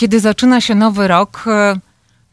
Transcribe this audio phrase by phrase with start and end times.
[0.00, 1.76] kiedy zaczyna się nowy rok, e,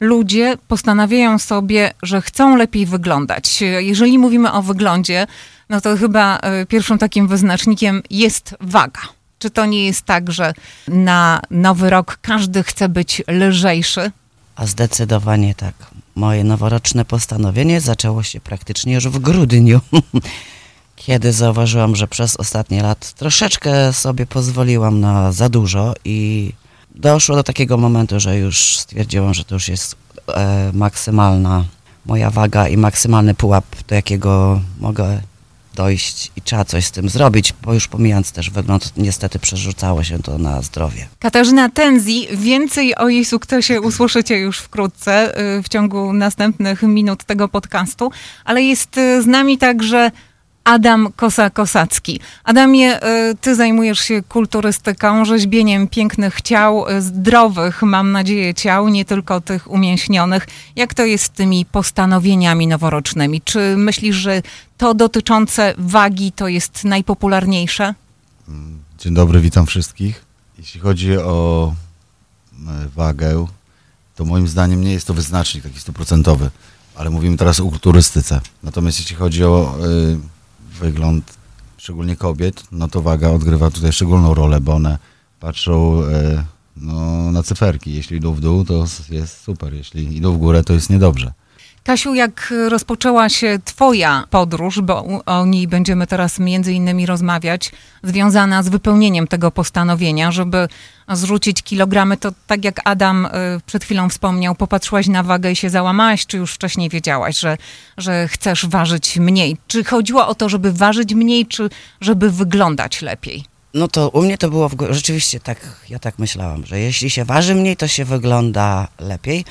[0.00, 3.60] ludzie postanawiają sobie, że chcą lepiej wyglądać.
[3.78, 5.26] Jeżeli mówimy o wyglądzie,
[5.68, 9.00] no to chyba e, pierwszym takim wyznacznikiem jest waga.
[9.38, 10.54] Czy to nie jest tak, że
[10.88, 14.10] na nowy rok każdy chce być lżejszy?
[14.56, 15.74] A zdecydowanie tak.
[16.14, 19.80] Moje noworoczne postanowienie zaczęło się praktycznie już w grudniu,
[21.06, 26.52] kiedy zauważyłam, że przez ostatnie lat troszeczkę sobie pozwoliłam na za dużo i
[26.98, 29.96] doszło do takiego momentu, że już stwierdziłam, że to już jest
[30.28, 31.64] e, maksymalna
[32.06, 35.20] moja waga i maksymalny pułap, do jakiego mogę
[35.74, 40.22] dojść i trzeba coś z tym zrobić, bo już pomijając też wygląd, niestety przerzucało się
[40.22, 41.08] to na zdrowie.
[41.18, 47.48] Katarzyna Tenzi, więcej o jej sukcesie usłyszycie już wkrótce y, w ciągu następnych minut tego
[47.48, 48.10] podcastu,
[48.44, 50.10] ale jest y, z nami także
[50.68, 52.20] Adam Kosa-Kosacki.
[52.44, 59.04] Adamie, y, ty zajmujesz się kulturystyką, rzeźbieniem pięknych ciał, y, zdrowych, mam nadzieję, ciał, nie
[59.04, 60.46] tylko tych umięśnionych.
[60.76, 63.42] Jak to jest z tymi postanowieniami noworocznymi?
[63.42, 64.42] Czy myślisz, że
[64.78, 67.94] to dotyczące wagi to jest najpopularniejsze?
[68.98, 70.24] Dzień dobry, witam wszystkich.
[70.58, 71.72] Jeśli chodzi o
[72.68, 73.46] e, wagę,
[74.16, 76.50] to moim zdaniem nie jest to wyznacznik taki stuprocentowy,
[76.94, 78.40] ale mówimy teraz o kulturystyce.
[78.62, 79.78] Natomiast jeśli chodzi o
[80.78, 81.38] wygląd
[81.76, 84.98] szczególnie kobiet, no to waga odgrywa tutaj szczególną rolę, bo one
[85.40, 86.44] patrzą y,
[86.76, 87.94] no, na cyferki.
[87.94, 89.74] Jeśli idą w dół, to jest super.
[89.74, 91.32] Jeśli idą w górę, to jest niedobrze.
[91.88, 97.72] Kasiu, jak rozpoczęła się Twoja podróż, bo o niej będziemy teraz między innymi rozmawiać,
[98.02, 100.68] związana z wypełnieniem tego postanowienia, żeby
[101.08, 103.30] zrzucić kilogramy, to tak jak Adam y,
[103.66, 107.56] przed chwilą wspomniał, popatrzyłaś na wagę i się załamałaś, czy już wcześniej wiedziałaś, że,
[107.98, 109.56] że chcesz ważyć mniej?
[109.66, 113.44] Czy chodziło o to, żeby ważyć mniej, czy żeby wyglądać lepiej?
[113.74, 115.58] No to u mnie to było w, rzeczywiście tak,
[115.88, 119.44] ja tak myślałam, że jeśli się waży mniej, to się wygląda lepiej.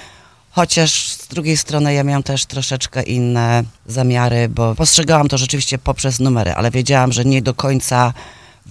[0.58, 6.19] Chociaż z drugiej strony ja miałam też troszeczkę inne zamiary, bo postrzegałam to rzeczywiście poprzez
[6.19, 8.13] numery, ale wiedziałam, że nie do końca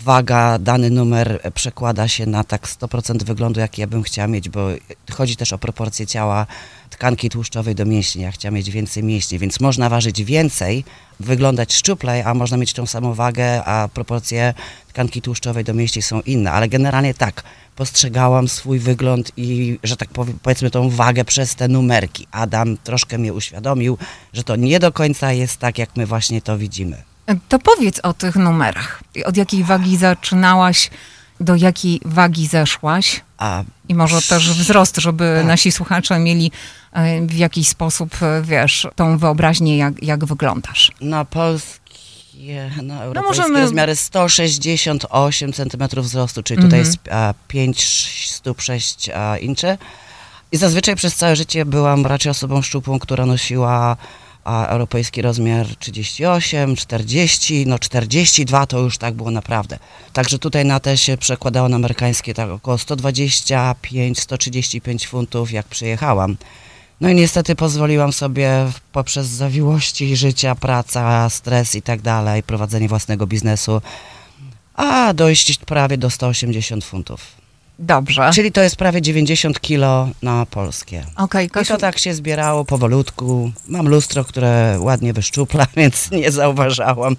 [0.04, 4.68] waga, dany numer przekłada się na tak 100% wyglądu, jaki ja bym chciała mieć, bo
[5.12, 6.46] chodzi też o proporcje ciała
[6.90, 8.22] tkanki tłuszczowej do mięśni.
[8.22, 10.84] Ja chciałam mieć więcej mięśni, więc można ważyć więcej,
[11.20, 14.54] wyglądać szczuplej, a można mieć tą samą wagę, a proporcje
[14.88, 16.52] tkanki tłuszczowej do mięśni są inne.
[16.52, 17.42] Ale generalnie tak,
[17.76, 22.26] postrzegałam swój wygląd i, że tak powiem, powiedzmy tą wagę przez te numerki.
[22.30, 23.98] Adam troszkę mnie uświadomił,
[24.32, 27.15] że to nie do końca jest tak, jak my właśnie to widzimy.
[27.48, 29.02] To powiedz o tych numerach.
[29.24, 30.90] Od jakiej wagi zaczynałaś,
[31.40, 33.20] do jakiej wagi zeszłaś?
[33.38, 35.46] A I może też wzrost, żeby Tak.
[35.46, 36.50] nasi słuchacze mieli
[36.92, 40.92] e, w jakiś sposób, e, wiesz, tą wyobraźnię, jak, jak wyglądasz.
[41.00, 46.86] na polskie, na europejskie możemy- rozmiary 168 cm wzrostu, czyli tutaj Mhm.
[46.86, 47.82] jest a, 5
[48.30, 49.78] stóp 6 a, inczy.
[50.52, 53.96] I zazwyczaj przez całe życie byłam raczej osobą szczupłą, która nosiła
[54.46, 59.78] a, europejski rozmiar 38, 40, no 42 to już tak było naprawdę.
[60.12, 66.36] Także tutaj na te się przekładało na amerykańskie tak około 125, 135 funtów jak przyjechałam.
[67.00, 73.26] No i niestety pozwoliłam sobie poprzez zawiłości życia, praca, stres i tak dalej, prowadzenie własnego
[73.26, 73.82] biznesu,
[74.74, 77.45] a dojść prawie do 180 funtów.
[77.78, 78.30] Dobrze.
[78.34, 81.04] Czyli to jest prawie 90 kilo na polskie.
[81.44, 83.52] I Kasiu, to tak się zbierało powolutku.
[83.68, 87.16] Mam lustro, które ładnie wyszczupla, więc nie zauważałam.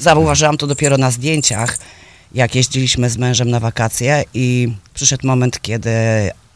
[0.00, 1.78] Zauważyłam to dopiero na zdjęciach,
[2.34, 5.90] jak jeździliśmy z mężem na wakacje i przyszedł moment, kiedy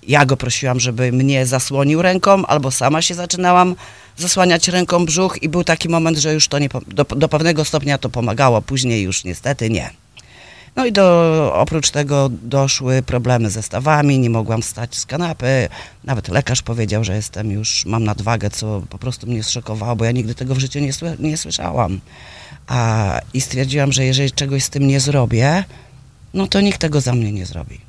[0.09, 3.77] ja go prosiłam, żeby mnie zasłonił ręką, albo sama się zaczynałam
[4.17, 7.99] zasłaniać ręką brzuch i był taki moment, że już to nie, do, do pewnego stopnia
[7.99, 9.91] to pomagało, później już niestety nie.
[10.77, 15.69] No i do, oprócz tego doszły problemy ze stawami, nie mogłam wstać z kanapy.
[16.05, 20.13] Nawet lekarz powiedział, że jestem już, mam nadwagę, co po prostu mnie zszokowało, bo ja
[20.13, 22.01] nigdy tego w życiu nie, nie słyszałam.
[22.67, 25.65] A, I stwierdziłam, że jeżeli czegoś z tym nie zrobię,
[26.35, 27.81] no to nikt tego za mnie nie zrobi.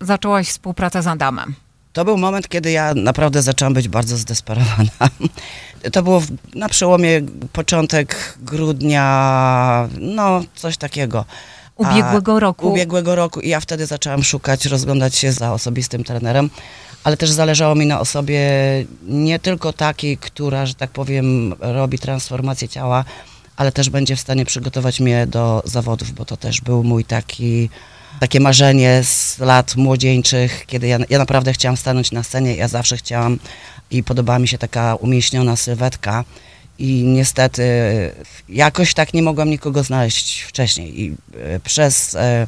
[0.00, 1.54] zaczęłaś współpracę z Adamem.
[1.92, 4.90] To był moment, kiedy ja naprawdę zaczęłam być bardzo zdesperowana.
[5.92, 6.22] To było
[6.54, 7.22] na przełomie
[7.52, 11.24] początek grudnia, no coś takiego.
[11.84, 12.68] A- Ubiegłego roku.
[12.72, 13.40] ubiegłego roku.
[13.40, 16.50] I ja wtedy zaczęłam szukać, rozglądać się za osobistym trenerem,
[17.04, 18.40] ale też zależało mi na osobie
[19.02, 23.04] nie tylko takiej, która, że tak powiem, robi transformację ciała,
[23.56, 27.68] ale też będzie w stanie przygotować mnie do zawodów, bo to też był mój taki,
[28.20, 32.96] takie marzenie z lat młodzieńczych, kiedy ja, ja naprawdę chciałam stanąć na scenie, ja zawsze
[32.96, 33.38] chciałam
[33.90, 36.24] i podobała mi się taka umieśniona sylwetka,
[36.80, 37.62] i niestety
[38.48, 41.00] jakoś tak nie mogłam nikogo znaleźć wcześniej.
[41.00, 42.46] I e, przez e,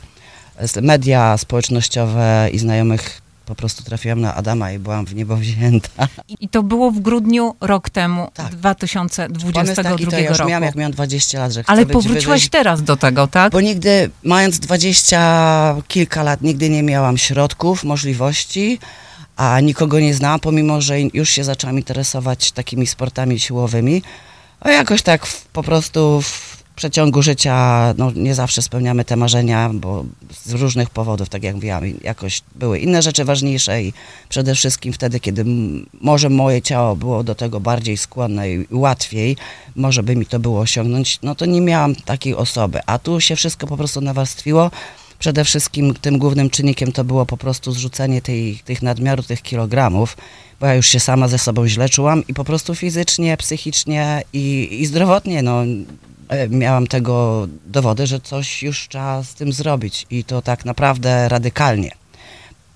[0.83, 6.09] media społecznościowe i znajomych po prostu trafiłam na Adama i byłam w niebo wzięta.
[6.41, 8.47] I to było w grudniu rok temu, Tak.
[8.47, 10.49] Pomysł 2022 taki to ja już roku.
[10.51, 12.51] miałam, jak miałam 20 lat, że chcę Ale powróciłaś wyżej.
[12.51, 13.53] teraz do tego, tak?
[13.53, 18.79] Bo nigdy, mając 20 kilka lat, nigdy nie miałam środków, możliwości,
[19.37, 24.03] a nikogo nie znałam, pomimo, że już się zaczęłam interesować takimi sportami siłowymi.
[24.61, 29.71] A jakoś tak w, po prostu w przeciągu życia no, nie zawsze spełniamy te marzenia,
[29.75, 30.05] bo
[30.45, 33.93] z różnych powodów, tak jak mówiłam, jakoś były inne rzeczy ważniejsze i
[34.29, 35.45] przede wszystkim wtedy, kiedy
[36.01, 39.37] może moje ciało było do tego bardziej skłonne i łatwiej,
[39.77, 42.81] może by mi to było osiągnąć, no to nie miałam takiej osoby.
[42.87, 44.71] A tu się wszystko po prostu nawarstwiło.
[45.23, 50.17] Przede wszystkim tym głównym czynnikiem to było po prostu zrzucenie tej, tych nadmiaru, tych kilogramów,
[50.61, 54.69] bo ja już się sama ze sobą źle czułam i po prostu fizycznie, psychicznie i,
[54.81, 55.63] i zdrowotnie, no
[56.29, 61.29] e, miałam tego dowody, że coś już trzeba z tym zrobić i to tak naprawdę
[61.29, 61.91] radykalnie.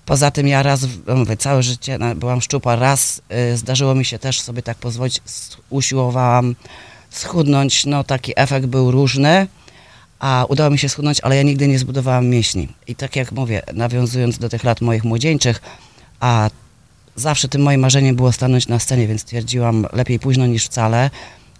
[0.05, 0.85] Poza tym ja raz,
[1.15, 3.21] mówię, całe życie byłam szczupła, raz
[3.53, 5.21] y, zdarzyło mi się też sobie tak pozwolić,
[5.69, 6.55] usiłowałam
[7.09, 9.47] schudnąć, no taki efekt był różny,
[10.19, 12.67] a udało mi się schudnąć, ale ja nigdy nie zbudowałam mięśni.
[12.87, 15.61] I tak jak mówię, nawiązując do tych lat moich młodzieńczych,
[16.19, 16.49] a
[17.15, 21.09] zawsze tym moim marzeniem było stanąć na scenie, więc stwierdziłam lepiej późno niż wcale,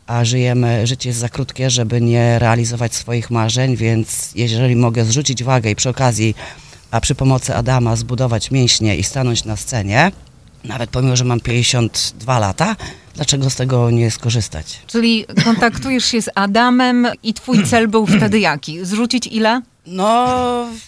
[0.08, 5.44] a żyjemy, życie jest za krótkie, żeby nie realizować swoich marzeń, więc jeżeli mogę zrzucić
[5.44, 6.36] wagę i przy okazji,
[6.92, 10.12] a przy pomocy Adama zbudować mięśnie i stanąć na scenie,
[10.64, 12.76] nawet pomimo, że mam 52 lata,
[13.18, 14.80] dlaczego z tego nie skorzystać?
[14.88, 18.86] Czyli kontaktujesz się z Adamem i twój cel był wtedy jaki?
[18.86, 19.62] Zrzucić ile?
[19.88, 20.26] No,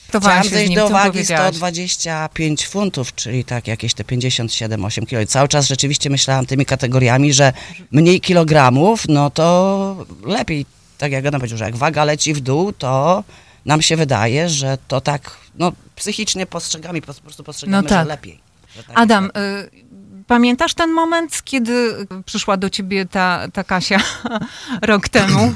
[0.03, 1.47] Startowałaś chciałam zejść do wagi powiedziałaś?
[1.55, 5.21] 125 funtów, czyli tak jakieś te 57-8 kilo.
[5.21, 7.53] I cały czas rzeczywiście myślałam tymi kategoriami, że
[7.91, 10.65] mniej kilogramów, no to lepiej.
[10.97, 13.23] Tak jak Adam powiedział, że jak waga leci w dół, to
[13.65, 17.99] nam się wydaje, że to tak, no psychicznie postrzegamy, po prostu postrzegamy, No tak.
[18.05, 18.39] że lepiej.
[18.75, 19.35] Że tak Adam, jest.
[19.75, 19.88] y,
[20.33, 23.99] pamiętasz ten moment, kiedy przyszła do ciebie ta, ta Kasia
[24.81, 25.53] rok temu?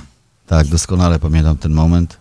[0.48, 2.18] Tak, doskonale pamiętam ten moment.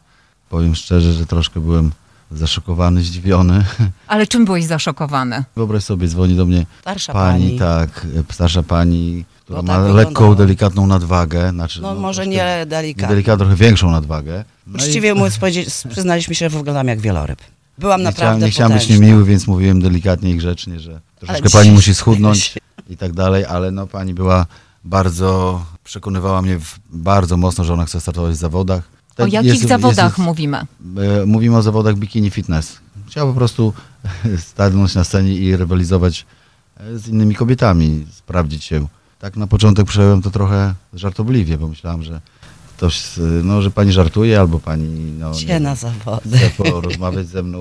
[0.48, 1.90] Powiem szczerze, że troszkę byłem
[2.30, 3.64] zaszokowany, zdziwiony.
[4.08, 5.44] Ale czym byłeś zaszokowany?
[5.56, 9.94] Wyobraź sobie, dzwoni do mnie Starsza pani, pani, tak, starsza pani, która No ma tak
[9.94, 11.50] lekką, delikatną nadwagę.
[11.50, 13.08] Znaczy, no, może troszkę- nie delikatnie.
[13.08, 14.44] delikatną, trochę większą nadwagę.
[14.66, 17.38] No i Uczciwie mówiąc, powiedzieć, przyznaliśmy się, że wyglądam jak wieloryb.
[17.78, 19.06] Byłam nie naprawdę chciałem, nie chciałem być potężna.
[19.06, 22.54] niemiły, więc mówiłem delikatnie i grzecznie, że troszeczkę pani musi schudnąć
[22.90, 24.46] i tak dalej, ale no pani była
[24.84, 28.82] bardzo, przekonywała mnie w, bardzo mocno, że ona chce startować w zawodach.
[29.12, 30.58] O Tak jakich jest- zawodach jest- mówimy?
[30.58, 32.78] E, Mówimy o zawodach bikini fitness.
[33.06, 33.72] Chciał po prostu
[34.50, 36.26] stanąć na scenie i rywalizować
[36.76, 38.86] e, z innymi kobietami, sprawdzić się.
[39.18, 42.20] Tak na początek przejąłem to trochę żartobliwie, bo myślałem, że
[42.76, 43.02] ktoś,
[43.44, 46.38] no, że pani żartuje albo pani no, Cię na zawody.
[46.38, 47.60] chce porozmawiać ze mną.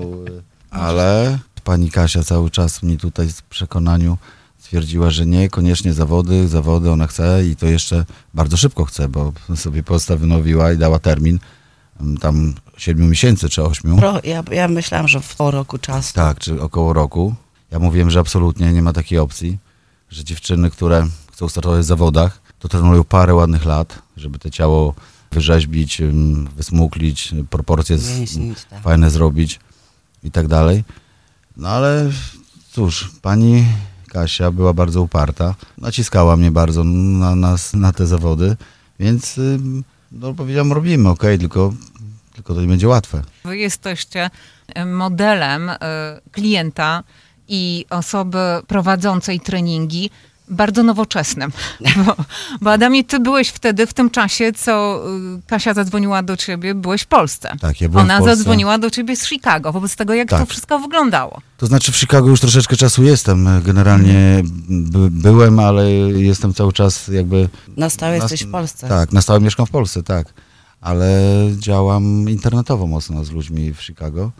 [0.72, 4.18] e, Ale pani Kasia cały czas mi tutaj w przekonaniu
[4.58, 8.04] stwierdziła, że nie, koniecznie zawody, zawody ona chce i to jeszcze
[8.34, 11.38] bardzo szybko chce, bo sobie postanowiła i dała termin
[12.00, 13.96] mm, tam 7 miesięcy czy 8.
[13.96, 16.14] Pro, ja, ja myślałam, że w roku czasu.
[16.14, 17.34] Tak, czy około roku.
[17.70, 19.58] Ja mówiłem, że absolutnie nie ma takiej opcji,
[20.10, 24.94] że dziewczyny, które chcą startować w zawodach, to trenują parę ładnych lat, żeby to ciało
[25.32, 28.82] wyrzeźbić, ym, wysmuklić, proporcje z, Mięśnić, tak.
[28.82, 29.60] fajne zrobić
[30.24, 30.84] i tak dalej.
[31.56, 32.10] No ale
[32.70, 33.64] cóż, pani
[34.08, 38.56] Kasia była bardzo uparta, naciskała mnie bardzo na, na, na te zawody,
[39.00, 39.40] więc
[40.12, 41.74] no, powiedziałem, robimy, okej, tylko,
[42.34, 43.22] tylko to nie będzie łatwe.
[43.44, 44.30] Wy jesteście
[44.86, 45.76] modelem e,
[46.32, 47.02] klienta
[47.48, 50.10] i osoby prowadzącej treningi
[50.52, 51.52] bardzo nowoczesnym.
[52.06, 52.16] Bo,
[52.60, 55.02] bo Adamie, ty byłeś wtedy, w tym czasie, co
[55.38, 57.52] y, Kasia zadzwoniła do ciebie, byłeś w Polsce.
[57.60, 58.36] Tak, ja byłem Ona w Polsce.
[58.36, 60.48] zadzwoniła do ciebie z Chicago, wobec tego, jak to Tak.
[60.48, 61.40] wszystko wyglądało.
[61.58, 63.48] To znaczy w Chicago już troszeczkę czasu jestem.
[63.62, 67.48] Generalnie by, byłem, ale jestem cały czas jakby...
[67.76, 68.88] Na stałe na- jesteś w Polsce.
[68.88, 70.26] Tak, na stałe mieszkam w Polsce, tak.
[70.80, 71.08] Ale
[71.58, 74.30] działam internetowo mocno z ludźmi w Chicago.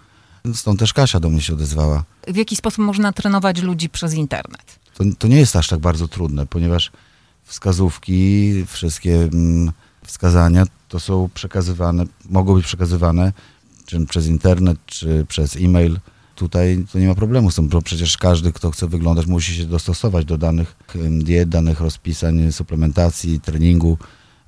[0.55, 2.05] Stąd też Kasia do mnie się odezwała.
[2.29, 4.79] W jaki sposób można trenować ludzi przez internet?
[4.95, 6.93] To, to nie jest aż tak bardzo trudne, ponieważ
[7.45, 9.73] wskazówki, wszystkie mm,
[10.05, 13.33] wskazania to są przekazywane, mogą być przekazywane
[13.87, 15.99] czy przez internet, czy przez e-mail.
[16.35, 19.67] Tutaj to nie ma problemu z tym, bo przecież każdy, kto chce wyglądać, musi się
[19.67, 20.77] dostosować do danych
[21.11, 23.99] diet, danych rozpisań, suplementacji, treningu.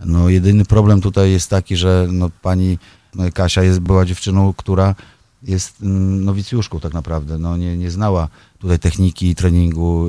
[0.01, 2.79] No jedyny problem tutaj jest taki, że no, pani
[3.15, 4.95] no, Kasia jest, była dziewczyną, która
[5.43, 7.39] jest mm, nowicjuszką tak naprawdę.
[7.39, 8.29] No, nie, nie znała
[8.65, 10.09] tutaj techniki treningu,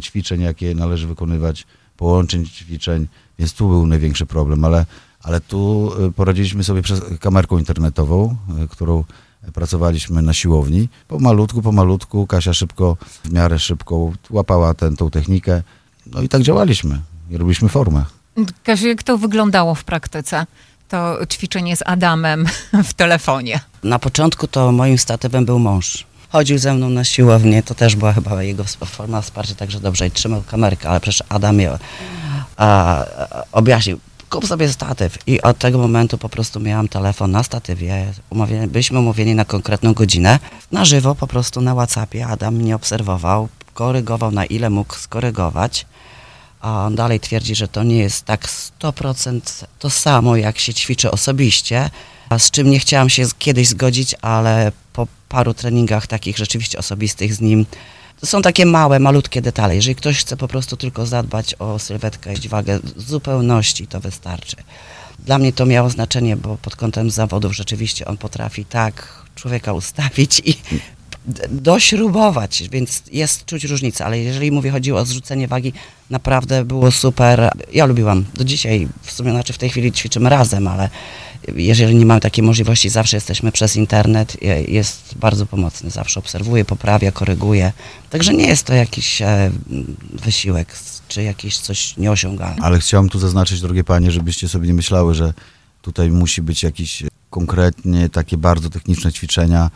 [0.00, 3.06] ćwiczeń, jakie należy wykonywać, połączeń ćwiczeń,
[3.38, 4.86] więc tu był największy problem, ale,
[5.22, 9.04] ale tu y, poradziliśmy sobie przez kamerką internetową, y, którą
[9.52, 10.88] pracowaliśmy na siłowni.
[11.08, 15.62] Pomalutku, pomalutku, Kasia szybko, w miarę szybko łapała tę tą technikę.
[16.06, 17.00] No i tak działaliśmy
[17.30, 18.04] i robiliśmy formę.
[18.64, 20.46] Kasiu, jak to wyglądało w praktyce?
[20.88, 22.46] To ćwiczenie z Adamem
[22.88, 23.60] w telefonie.
[23.84, 26.07] Na początku to moim statywem był mąż.
[26.28, 30.10] Chodził ze mną na siłownię, to też była chyba jego forma wsparcia, także dobrze i
[30.10, 31.70] trzymał kamerkę, ale przecież Adam mnie
[32.56, 33.04] a,
[33.52, 35.18] objaśnił, kup sobie statyw.
[35.26, 38.12] I od tego momentu po prostu miałam telefon na statywie,
[38.68, 40.38] byliśmy umówieni na konkretną godzinę,
[40.72, 45.86] na żywo po prostu na Whatsappie, Adam mnie obserwował, korygował na ile mógł skorygować,
[46.60, 48.48] a on dalej twierdzi, że to nie jest tak
[48.80, 51.90] 100% to samo, jak się ćwiczy osobiście,
[52.38, 54.72] z czym nie chciałam się kiedyś zgodzić, ale
[55.28, 57.66] paru treningach takich rzeczywiście osobistych z nim,
[58.20, 59.76] to są takie małe, malutkie detale.
[59.76, 64.56] Jeżeli ktoś chce po prostu tylko zadbać o sylwetkę i wagę w zupełności, to wystarczy.
[65.18, 70.42] Dla mnie to miało znaczenie, bo pod kątem zawodów rzeczywiście on potrafi tak człowieka ustawić
[70.44, 70.54] i
[71.48, 75.72] dośrubować, więc jest czuć różnicę, ale jeżeli mówię, chodziło o zrzucenie wagi,
[76.10, 77.50] naprawdę było super.
[77.72, 78.24] Ja lubiłam.
[78.34, 80.90] Do dzisiaj, w sumie znaczy w tej chwili ćwiczymy razem, ale
[81.56, 86.64] jeżeli nie mamy takiej możliwości, zawsze jesteśmy przez internet, je- jest bardzo pomocny, zawsze obserwuje,
[86.64, 87.72] poprawia, koryguje.
[88.10, 89.50] Także nie jest to jakiś e,
[90.12, 90.76] wysiłek
[91.08, 92.62] czy jakieś coś nieosiągalne.
[92.62, 95.32] Ale chciałem tu zaznaczyć, drogie panie, żebyście sobie nie myślały, że
[95.82, 99.70] tutaj musi być jakieś konkretnie takie bardzo techniczne ćwiczenia,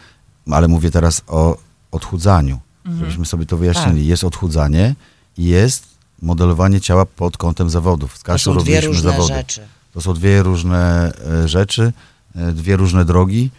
[0.50, 1.56] ale mówię teraz o
[1.90, 2.58] odchudzaniu,
[2.98, 3.98] żebyśmy sobie to wyjaśnili.
[4.00, 4.06] Tak.
[4.08, 4.94] Jest odchudzanie
[5.38, 5.84] i jest
[6.22, 8.16] modelowanie ciała pod kątem zawodów.
[8.16, 9.34] Z To Kasią są dwie robiliśmy różne zawody.
[9.34, 9.60] rzeczy.
[9.92, 11.92] To są dwie różne e, rzeczy,
[12.36, 13.50] e, dwie różne drogi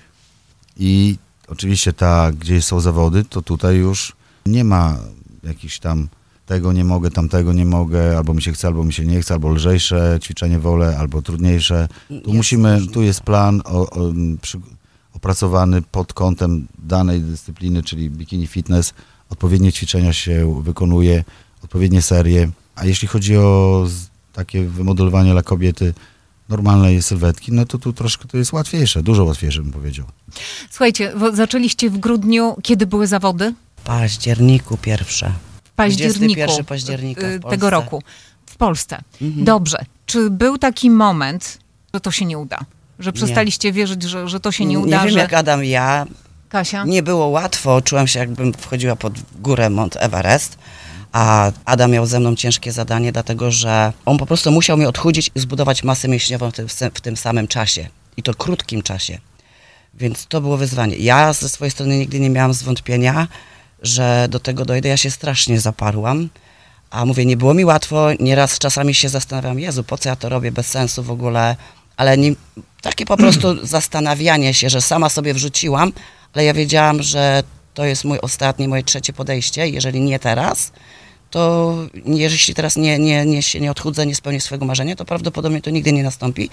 [0.78, 4.98] i oczywiście ta, gdzie są zawody, to tutaj już nie ma
[5.44, 6.08] jakichś tam
[6.46, 9.34] tego nie mogę, tamtego nie mogę, albo mi się chce, albo mi się nie chce,
[9.34, 11.88] albo lżejsze ćwiczenie wolę, albo trudniejsze.
[12.08, 14.60] Tu Jest musimy, tu jest plan o, o, przy,
[15.14, 18.94] opracowany pod kątem danej dyscypliny, czyli bikini fitness.
[19.30, 21.24] Odpowiednie ćwiczenia się wykonuje,
[21.64, 22.50] odpowiednie serie.
[22.76, 23.86] A jeśli chodzi o
[24.34, 25.94] takie wymodelowanie dla kobiety
[26.50, 30.06] normalnej sylwetki, no to tu troszkę to jest łatwiejsze, dużo łatwiejsze bym powiedział.
[30.70, 33.54] Słuchajcie, zaczęliście w grudniu, kiedy były zawody?
[33.78, 35.32] W październiku pierwsze.
[35.64, 38.04] W październiku 21 października w y, tego roku
[38.46, 39.02] w Polsce.
[39.22, 39.46] Mhm.
[39.46, 39.78] Dobrze.
[40.06, 41.58] Czy był taki moment,
[41.94, 42.60] że to się nie uda?
[43.00, 45.20] Że przestaliście wierzyć, że, że to się nie uda, Nie wiem że...
[45.20, 46.06] jak Adam, ja
[46.50, 46.86] Kasia?
[46.86, 50.58] Nie było łatwo, czułam się jakbym wchodziła pod górę Mount Everest,
[51.14, 55.32] a Adam miał ze mną ciężkie zadanie, dlatego że on po prostu musiał mnie odchudzić
[55.36, 57.88] i zbudować masę mięśniową w tym, w tym samym czasie.
[58.18, 59.18] I to krótkim czasie.
[59.94, 60.96] Więc to było wyzwanie.
[60.96, 63.28] Ja ze swojej strony nigdy nie miałam zwątpienia,
[63.82, 64.90] że do tego dojdę.
[64.90, 66.30] Ja się strasznie zaparłam.
[66.90, 70.30] A mówię, nie było mi łatwo, nieraz czasami się zastanawiam, Jezu, po co ja to
[70.30, 71.56] robię, bez sensu w ogóle,
[71.98, 72.36] ale nie,
[72.82, 75.92] takie po prostu zastanawianie się, że sama sobie wrzuciłam,
[76.34, 77.44] ale ja wiedziałam, że
[77.74, 80.72] to jest mój ostatni, moje trzecie podejście, jeżeli nie teraz,
[81.34, 81.76] to
[82.06, 85.70] jeśli teraz nie, nie, nie się nie odchudzę, nie spełnię swojego marzenia, to prawdopodobnie to
[85.70, 86.50] nigdy nie nastąpi.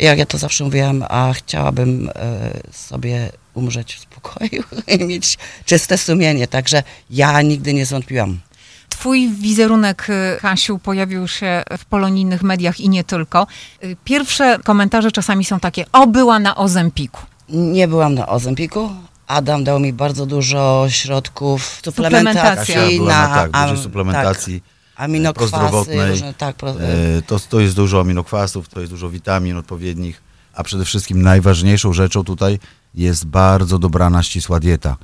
[0.00, 4.62] Jak ja to zawsze mówiłam, a chciałabym e, sobie umrzeć w spokoju
[5.00, 8.40] i mieć czyste sumienie, także ja nigdy nie zwątpiłam.
[8.88, 10.06] Twój wizerunek,
[10.40, 13.46] Kasiu, pojawił się w polonijnych mediach i nie tylko.
[13.84, 17.20] Y, Pierwsze komentarze czasami są takie, o, była na Ozempiku.
[17.48, 18.90] Nie byłam na Ozempiku.
[19.32, 26.56] Adam dał mi bardzo dużo środków suplementacji na, tak, am- suplementacji Tak, aminokwasy, różne, tak,
[26.56, 30.22] pro, E, To, to jest dużo aminokwasów, to jest dużo witamin odpowiednich,
[30.54, 32.58] a przede wszystkim najważniejszą rzeczą tutaj
[32.94, 34.96] jest bardzo dobrana ścisła dieta.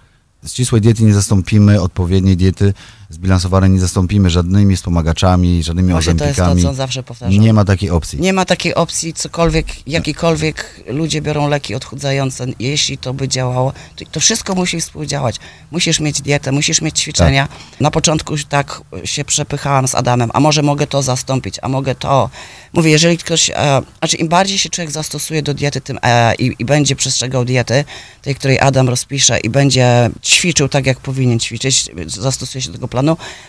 [0.47, 2.75] Ścisłej diety nie zastąpimy odpowiedniej diety,
[3.11, 6.62] zbilansowanej nie zastąpimy żadnymi wspomagaczami, żadnymi Właśnie to jest to, ozempikami.
[6.62, 7.41] co zawsze powtarzał.
[7.41, 8.21] Nie ma takiej opcji.
[8.21, 13.73] Nie ma takiej opcji, cokolwiek, jakikolwiek ludzie biorą leki odchudzające, jeśli to by działało,
[14.12, 15.37] to, wszystko musi współdziałać.
[15.71, 17.49] Musisz mieć dietę, musisz mieć ćwiczenia.
[17.81, 22.31] Na początku tak się przepychałam z Adamem, a może mogę to zastąpić, a mogę to.
[22.73, 26.55] Mówię, jeżeli ktoś, e, znaczy im bardziej się człowiek zastosuje do diety tym, e, i,
[26.59, 27.85] i będzie przestrzegał diety,
[28.23, 32.88] tej, której Adam rozpisze i będzie ćwiczył tak, jak powinien ćwiczyć, zastosuje się do tego
[32.88, 32.98] planu,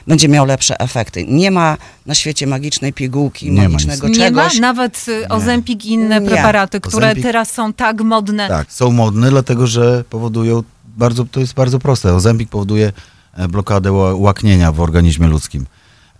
[0.08, 1.25] będzie miał lepsze efekty.
[1.27, 4.53] Nie ma na świecie magicznej pigułki, Nie ma magicznego Nie czegoś.
[4.56, 5.29] ma nawet y, Nie.
[5.29, 6.27] Ozempik i inne Nie.
[6.29, 8.48] preparaty, które Ozempik- teraz są tak modne.
[8.48, 10.63] Tak, są modne, dlatego że powodują,
[10.98, 12.13] bardzo, to jest bardzo proste.
[12.15, 12.91] Ozempik powoduje
[13.34, 15.65] e, blokadę ła- łaknienia w organizmie ludzkim.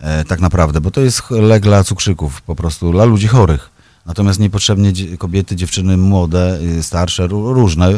[0.00, 3.70] E, tak naprawdę, bo to jest lek dla cukrzyków, po prostu dla ludzi chorych.
[4.06, 7.90] Natomiast niepotrzebnie dzie- kobiety, dziewczyny młode, y, starsze, ró- różne,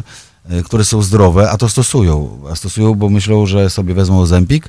[0.50, 2.40] y, które są zdrowe, a to stosują.
[2.50, 4.68] A stosują, bo myślą, że sobie wezmą Ozempik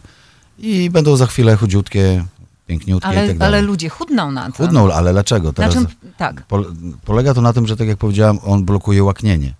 [0.63, 2.25] i będą za chwilę chudziutkie,
[2.67, 3.57] piękniutkie i Ale, tak dalej.
[3.59, 4.53] ale ludzie chudną na tym.
[4.53, 5.47] Chudną, ale dlaczego?
[5.47, 6.47] Na Teraz czym, tak.
[6.47, 6.73] pol-
[7.05, 9.53] polega to na tym, że tak jak powiedziałem, on blokuje łaknienie.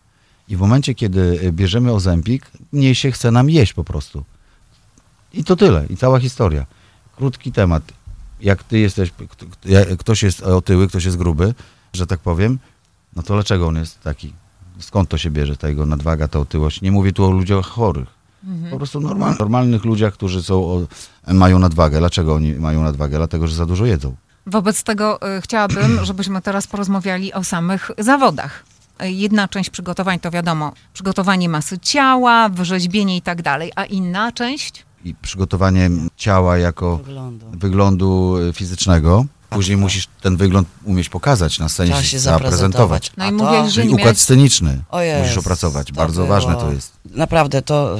[0.50, 4.24] I w momencie, kiedy y, bierzemy ozempik, mniej się chce nam jeść po prostu.
[5.34, 5.86] I to tyle.
[5.90, 6.66] I cała historia.
[7.16, 7.84] Krótki temat.
[8.42, 9.12] Jak ty jesteś,
[10.00, 11.54] ktoś jest otyły, ktoś jest gruby,
[11.94, 12.60] że tak powiem,
[13.16, 14.34] no to dlaczego on jest taki?
[14.80, 16.82] Skąd to się bierze, ta jego nadwaga, ta otyłość?
[16.82, 18.08] Nie mówię tu o ludziach chorych.
[18.72, 20.82] Po prostu normal, normalnych ludziach, którzy są, o,
[21.34, 22.00] mają nadwagę.
[22.00, 23.18] Dlaczego oni mają nadwagę?
[23.18, 24.16] Dlatego, że za dużo jedzą.
[24.48, 28.64] Wobec tego y, chciałabym, żebyśmy teraz porozmawiali o samych zawodach.
[29.04, 34.32] Y, Jedna część przygotowań to wiadomo, przygotowanie masy ciała, wyrzeźbienie i tak dalej, a inna
[34.32, 34.86] część?
[35.06, 37.46] I przygotowanie ciała jako Wyglądu.
[37.52, 39.26] wyglądu y, fizycznego.
[39.50, 42.52] Później musisz ten wygląd umieć pokazać na scenie, Trzeba się zaprezentować.
[42.52, 43.12] zaprezentować.
[43.18, 44.18] No i A to- mówiłeś, że Czyli nie układ miałeś...
[44.18, 45.88] sceniczny O musisz jest, opracować.
[45.88, 46.92] to Bardzo było- ważne to jest.
[47.16, 48.00] Naprawdę, to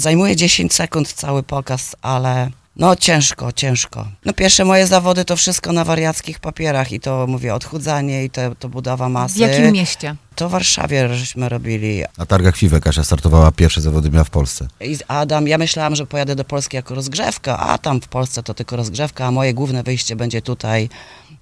[0.00, 4.08] zajmuje 10 sekund cały pokaz, ale no ciężko, ciężko.
[4.24, 8.54] No pierwsze moje zawody to wszystko na wariackich papierach i to mówię odchudzanie i to,
[8.54, 9.34] to budowa masy.
[9.34, 10.16] W jakim mieście?
[10.34, 12.02] To w Warszawie żeśmy robili.
[12.18, 14.68] Na targach FIWE Kasia startowała pierwsze zawody miała w Polsce.
[14.80, 18.54] I Adam, ja myślałam, że pojadę do Polski jako rozgrzewka, a tam w Polsce to
[18.54, 20.88] tylko rozgrzewka, a moje główne wyjście będzie tutaj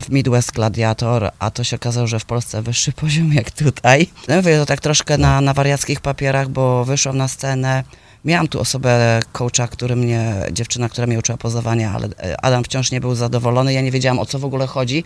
[0.03, 4.09] w Midwest Gladiator, a to się okazało, że w Polsce wyższy poziom jak tutaj.
[4.29, 7.85] No mówię to tak troszkę na, na wariackich papierach, bo wyszłam na scenę.
[8.27, 12.91] Miałam tu osobę, coacha, który mnie, dziewczyna, która mnie uczyła pozowania, ale e, Adam wciąż
[12.91, 13.73] nie był zadowolony.
[13.73, 15.05] Ja nie wiedziałam, o co w ogóle chodzi.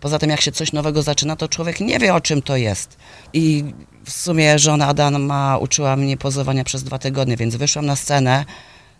[0.00, 2.96] Poza tym, jak się coś nowego zaczyna, to człowiek nie wie, o czym to jest.
[3.32, 3.64] I
[4.04, 8.44] w sumie żona Adama uczyła mnie pozowania przez dwa tygodnie, więc wyszłam na scenę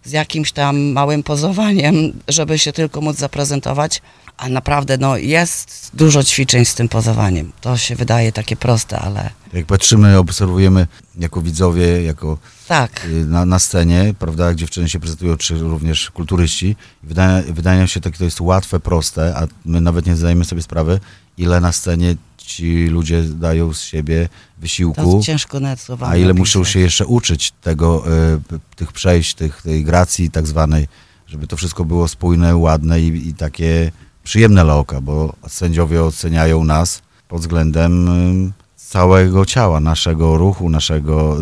[0.04, 1.94] z jakimś tam małym pozowaniem,
[2.28, 4.02] żeby się tylko móc zaprezentować.
[4.36, 7.52] A naprawdę, no, jest dużo ćwiczeń z tym pozowaniem.
[7.60, 10.86] To się wydaje takie proste, ale Jak patrzymy, obserwujemy
[11.18, 13.04] jako widzowie, jako tak.
[13.04, 18.00] y, na, na scenie, prawda, jak dziewczyny się prezentują, czy również kulturyści, wydaje, wydaje się,
[18.00, 21.00] takie to jest łatwe, proste, a my nawet nie zdajemy sobie sprawy,
[21.38, 26.16] ile na scenie ci ludzie dają z siebie To wysiłku, jest ciężko nawet słowami a
[26.16, 28.04] ile muszą się jeszcze uczyć tego,
[28.48, 30.88] p- tych przejść, tych, tej gracji tak zwanej,
[31.26, 33.92] żeby to wszystko było spójne, ładne i, i takie
[34.24, 38.08] przyjemne dla oka, bo sędziowie oceniają nas pod względem
[38.48, 41.36] y, całego ciała, naszego ruchu, naszego,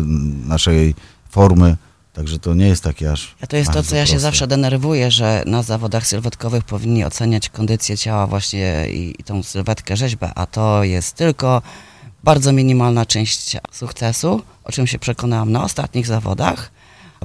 [0.47, 0.95] naszej
[1.29, 1.77] formy,
[2.13, 4.19] także to nie jest takie aż A to jest to, co ja się proste.
[4.19, 9.97] zawsze denerwuję, że na zawodach sylwetkowych powinni oceniać kondycję ciała właśnie i, i tą sylwetkę,
[9.97, 11.61] rzeźbę, a to jest tylko
[12.23, 16.71] bardzo minimalna część sukcesu, o czym się przekonałam na ostatnich zawodach,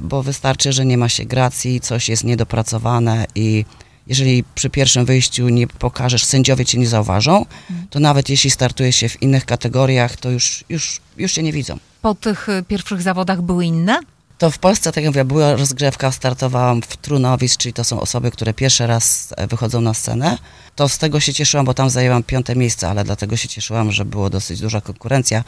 [0.01, 3.65] bo wystarczy, że nie ma się gracji, coś jest niedopracowane i
[4.07, 7.45] jeżeli przy pierwszym wyjściu nie pokażesz, sędziowie cię nie zauważą,
[7.89, 11.77] to nawet jeśli startuje się w innych kategoriach, to już, już, już cię nie widzą.
[12.01, 13.99] Po tych y, pierwszych zawodach były inne?
[14.37, 18.31] To w Polsce, tak jak mówię, była rozgrzewka, startowałam w Trunowic, czyli to są osoby,
[18.31, 20.37] które pierwszy raz e, wychodzą na scenę.
[20.75, 24.05] To z tego się cieszyłam, bo tam zajęłam piąte miejsce, ale dlatego się cieszyłam, że
[24.05, 25.43] było dosyć duża konkurencja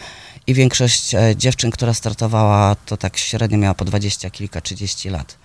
[0.48, 5.38] i większość e, dziewczyn, która startowała, to tak średnio miała po dwadzieścia kilka, trzydzieści lat.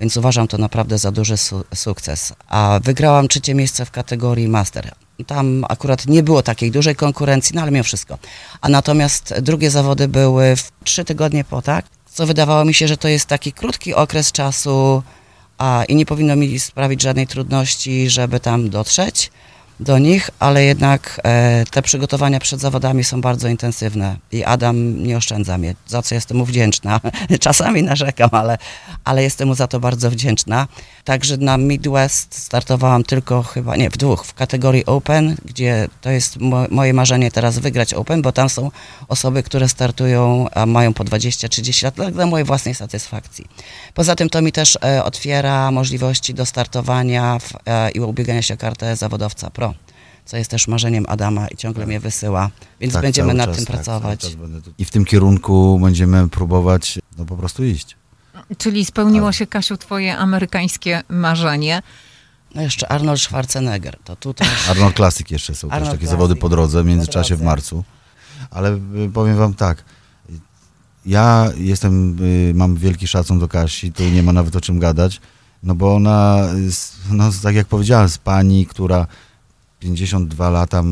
[0.00, 2.32] Więc uważam to naprawdę za duży su- sukces.
[2.48, 4.92] A wygrałam trzecie miejsce w kategorii Master.
[5.26, 8.18] Tam akurat nie było takiej dużej konkurencji, no ale mimo wszystko.
[8.60, 11.84] A natomiast drugie zawody były w trzy tygodnie po, tak?
[12.12, 15.02] Co wydawało mi się, że to jest taki krótki okres czasu
[15.58, 19.30] a, i nie powinno mi sprawić żadnej trudności, żeby tam dotrzeć
[19.82, 25.16] do nich, ale jednak e, te przygotowania przed zawodami są bardzo intensywne i Adam nie
[25.16, 27.00] oszczędza mnie, za co jestem mu wdzięczna.
[27.40, 28.58] Czasami narzekam, ale,
[29.04, 30.66] ale jestem mu za to bardzo wdzięczna.
[31.04, 36.40] Także na Midwest startowałam tylko chyba, nie, w dwóch, w kategorii Open, gdzie to jest
[36.40, 38.70] mo moje marzenie teraz wygrać Open, bo tam są
[39.08, 43.46] osoby, które startują, a mają po 20-30 lat, dla mojej własnej satysfakcji.
[43.94, 48.54] Poza tym to mi też e, otwiera możliwości do startowania w, e, i ubiegania się
[48.54, 49.71] o kartę zawodowca pro,
[50.24, 53.66] co jest też marzeniem Adama i ciągle mnie wysyła, więc Tak, będziemy nad czas, tym
[53.66, 54.36] tak, pracować.
[54.78, 57.96] I w tym kierunku będziemy próbować no po prostu iść.
[58.58, 61.82] Czyli spełniło się, Kasiu, twoje amerykańskie marzenie.
[62.54, 66.08] No jeszcze Arnold Schwarzenegger, to tutaj Arnold Classic jeszcze są też takie Classic.
[66.08, 67.84] zawody po drodze, w międzyczasie w marcu.
[68.50, 68.72] Ale
[69.06, 69.84] y, powiem wam tak,
[71.06, 75.20] ja jestem, y, mam wielki szacun do Kasi, tu nie ma nawet o czym gadać,
[75.62, 79.06] no bo ona, jest, no tak jak powiedziałem, z pani, która
[79.82, 80.82] 52 lata,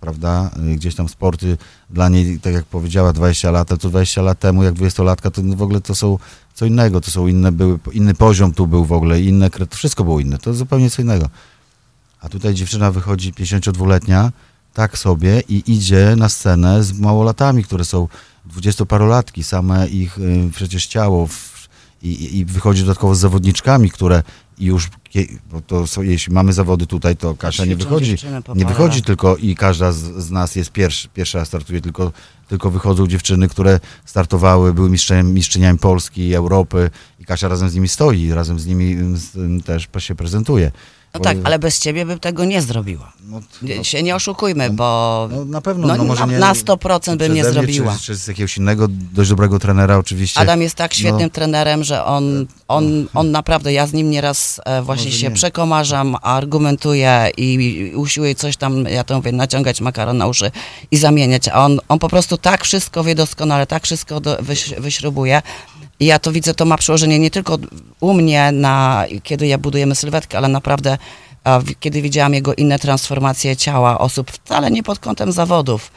[0.00, 1.56] prawda, y, gdzieś tam sporty
[1.90, 5.62] dla niej, tak jak powiedziała, 20 lat, to 20 lat temu, jak 20-latka, to w
[5.62, 6.18] ogóle to są
[6.54, 10.20] co innego, to są inne, były, inny poziom tu był w ogóle, inne, wszystko było
[10.20, 11.28] inne, to zupełnie co innego.
[12.20, 14.32] A tutaj dziewczyna wychodzi 52-letnia,
[14.74, 18.08] tak sobie i idzie na scenę z małolatami, które są
[18.44, 21.68] dwudziestoparolatki, same ich y, przecież ciało w,
[22.02, 24.22] i, i wychodzi dodatkowo z zawodniczkami, które
[24.58, 24.90] i już,
[25.50, 28.16] bo to są, jeśli mamy zawody tutaj, to Kasia nie wychodzi,
[28.54, 32.12] nie wychodzi tylko i każda z, z nas jest pierwszy, pierwsza startuje, tylko,
[32.48, 36.90] tylko wychodzą dziewczyny, które startowały, były mistrzem, mistrzyniami Polski, Europy
[37.20, 40.72] i Kasia razem z nimi stoi, razem z nimi mm, z, też się prezentuje.
[41.14, 43.12] No Bo- tak, ale bez ciebie bym tego nie zrobiła.
[43.24, 46.52] no, Nie, się nie oszukujmy, bo no, na pewno, no, no, może na, nie, na
[46.52, 47.96] 100% bym nie zrobiła.
[47.96, 50.40] Czy, czy z jakiegoś innego, dość dobrego trenera oczywiście.
[50.40, 51.30] Adam jest tak świetnym No.
[51.30, 55.34] trenerem, że on, on, on naprawdę, ja z nim nieraz e, właśnie Może się nie.
[55.34, 60.50] przekomarzam, argumentuję i, usiłuję coś tam, ja to mówię, naciągać makaron na uszy
[60.90, 64.74] i zamieniać, a on, on po prostu tak wszystko wie doskonale, tak wszystko do, wyś,
[64.78, 65.42] wyśrubuje.
[66.00, 67.58] I ja to widzę, to ma przełożenie nie tylko
[68.00, 70.98] u mnie, na, kiedy ja budujemy sylwetkę, ale naprawdę
[71.80, 75.90] kiedy widziałam jego inne transformacje ciała osób, wcale nie pod kątem zawodów,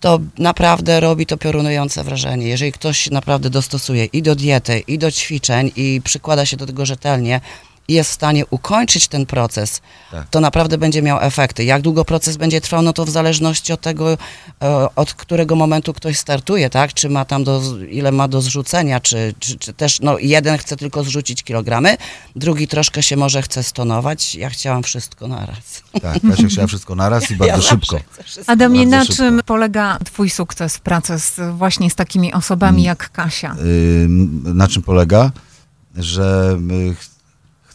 [0.00, 2.48] to naprawdę robi to piorunujące wrażenie.
[2.48, 6.86] Jeżeli ktoś naprawdę dostosuje i do diety, i do ćwiczeń, i przykłada się do tego
[6.86, 7.40] rzetelnie,
[7.88, 10.28] i jest w stanie ukończyć ten proces, Tak.
[10.28, 11.64] to naprawdę będzie miał efekty.
[11.64, 14.12] Jak długo proces będzie trwał, no to w zależności od tego,
[14.62, 16.94] e, od którego momentu ktoś startuje, tak?
[16.94, 20.76] Czy ma tam do, ile ma do zrzucenia, czy, czy, czy też, no jeden chce
[20.76, 21.96] tylko zrzucić kilogramy,
[22.36, 24.34] drugi troszkę się może chce stonować.
[24.34, 25.82] Ja chciałam wszystko naraz.
[26.02, 28.00] Tak, Kasia chciała wszystko naraz i bardzo ja szybko.
[28.46, 29.16] Adamie, na szybko.
[29.16, 32.84] czym polega twój sukces w pracy z, właśnie z takimi osobami Mm.
[32.84, 33.56] jak Kasia?
[34.04, 35.30] Ym, na czym polega,
[35.96, 36.56] że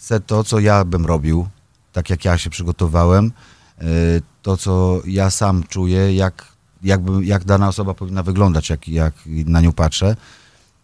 [0.05, 1.47] chcę to, co ja bym robił,
[1.93, 3.31] tak jak ja się przygotowałem,
[3.81, 3.85] y,
[4.41, 6.45] to, co ja sam czuję, jak,
[6.83, 10.15] jakby, jak dana osoba powinna wyglądać, jak, jak na nią patrzę.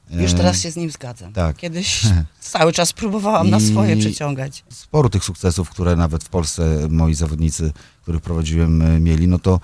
[0.09, 1.33] Już Y, teraz się z nim zgadzam.
[1.33, 1.55] tak.
[1.57, 2.03] Kiedyś
[2.39, 4.63] cały czas próbowałam na swoje przyciągać.
[4.69, 9.59] Sporo tych sukcesów, które nawet w Polsce moi zawodnicy, których prowadziłem, y, mieli, no to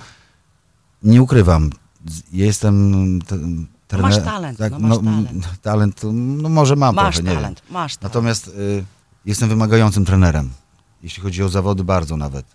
[1.03, 1.69] nie ukrywam,
[2.31, 2.93] jestem
[3.87, 5.61] trener- masz talent, tak, no masz talent.
[5.61, 7.41] talent, no może mam Masz trochę, nie wiem.
[7.41, 8.03] talent, masz talent.
[8.13, 8.83] Natomiast y,
[9.27, 10.49] jestem wymagającym trenerem,
[11.03, 12.45] jeśli chodzi o zawody, bardzo nawet.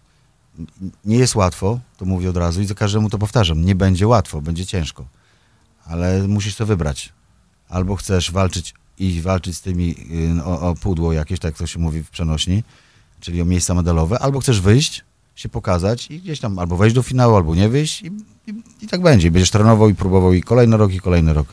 [1.04, 3.64] Nie jest łatwo, to mówię od razu i za każdemu to powtarzam.
[3.64, 5.06] Nie będzie łatwo, będzie ciężko,
[5.86, 7.12] ale musisz to wybrać.
[7.68, 9.94] Albo chcesz walczyć i walczyć z tymi
[10.38, 12.62] y, o, o pudło jakieś, tak to się mówi w przenośni,
[13.20, 15.04] czyli o miejsca medalowe, albo chcesz wyjść,
[15.34, 18.06] się pokazać i gdzieś tam albo wejść do finału, albo nie wyjść i,
[18.46, 19.30] i, i tak będzie.
[19.30, 21.46] Będziesz trenował i próbował i kolejny rok, i kolejny rok.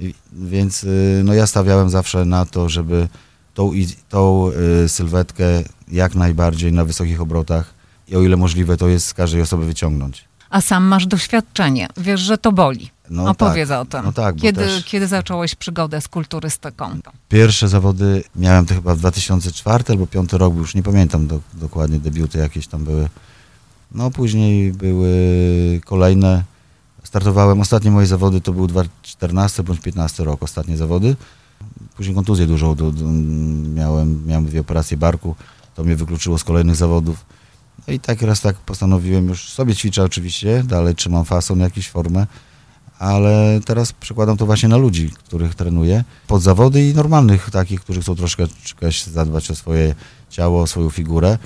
[0.00, 3.08] I, więc y, no ja stawiałem zawsze na to, żeby
[3.54, 3.70] tą,
[4.08, 4.50] tą
[4.84, 5.44] y, sylwetkę
[5.88, 7.74] jak najbardziej na wysokich obrotach
[8.08, 10.24] i o ile możliwe to jest z każdej osoby wyciągnąć.
[10.50, 11.88] A sam masz doświadczenie.
[11.96, 12.90] Wiesz, że to boli.
[13.10, 14.04] No Opowiedz tak, o tym.
[14.04, 16.98] no tak, kiedy, też- kiedy zacząłeś przygodę z kulturystyką?
[17.28, 21.98] Pierwsze zawody miałem to chyba w 2004 albo 2005 rok, już nie pamiętam do, dokładnie,
[21.98, 23.08] debiuty jakieś tam były.
[23.92, 25.10] No później były
[25.84, 26.44] kolejne.
[27.04, 31.16] Startowałem, ostatnie moje zawody to był 2014 bądź 15 rok, ostatnie zawody.
[32.02, 33.04] Później kontuzję dużą do, do,
[33.74, 35.34] miałem, miałem dwie operacje barku,
[35.74, 37.24] to mnie wykluczyło z kolejnych zawodów.
[37.88, 42.26] No i tak raz tak postanowiłem, już sobie ćwiczę oczywiście, dalej trzymam fason, jakąś formę,
[42.98, 48.00] ale teraz przekładam to właśnie na ludzi, których trenuję, pod zawody i normalnych takich, którzy
[48.00, 48.46] chcą troszkę
[49.12, 49.94] zadbać o swoje
[50.30, 51.38] ciało, o swoją figurę.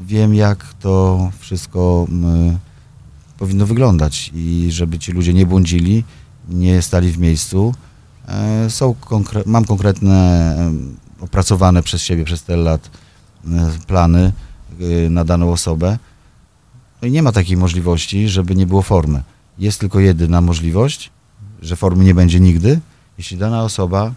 [0.00, 2.58] Wiem, jak to wszystko mm,
[3.38, 6.04] powinno wyglądać i żeby ci ludzie nie błądzili,
[6.48, 7.74] nie stali w miejscu.
[8.28, 10.56] E, Są konkre- mam konkretne,
[11.20, 12.90] opracowane przez siebie przez tyle lat
[13.48, 14.32] e, plany
[15.06, 15.98] e, na daną osobę.
[17.02, 19.22] No i nie ma takiej możliwości, żeby nie było formy.
[19.58, 21.10] Jest tylko jedyna możliwość,
[21.62, 22.80] że formy nie będzie nigdy,
[23.18, 24.12] jeśli dana osoba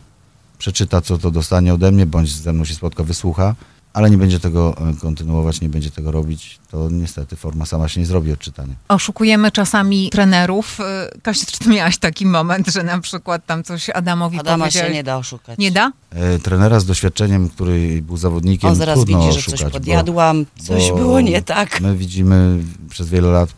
[0.58, 3.56] przeczyta, co to dostanie ode mnie, bądź ze mną się spotka, wysłucha,
[3.94, 8.00] ale nie będzie tego e, kontynuować, nie będzie tego robić, to niestety forma sama się
[8.00, 8.74] nie zrobi od czytania.
[8.88, 10.80] Oszukujemy czasami trenerów.
[11.16, 14.90] Y, Kasia, czy ty miałaś taki moment, że na przykład tam coś Adamowi Adama się
[14.90, 15.60] nie da oszukać.
[15.60, 15.92] Nie da?
[16.12, 19.74] E, trenera z doświadczeniem, który był zawodnikiem, On zaraz trudno widzi, że oszukać, coś bo-
[19.74, 21.82] podjadłam, coś bo było nie tak.
[21.82, 22.58] My widzimy
[22.90, 23.50] przez wiele lat